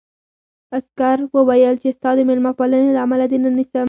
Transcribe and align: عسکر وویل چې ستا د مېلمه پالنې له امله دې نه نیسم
عسکر 0.77 1.17
وویل 1.35 1.75
چې 1.81 1.89
ستا 1.97 2.09
د 2.15 2.19
مېلمه 2.29 2.51
پالنې 2.59 2.89
له 2.93 3.01
امله 3.05 3.25
دې 3.31 3.37
نه 3.43 3.49
نیسم 3.57 3.79